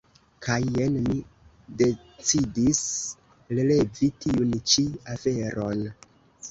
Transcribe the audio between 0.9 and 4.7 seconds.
mi decidis relevi tiun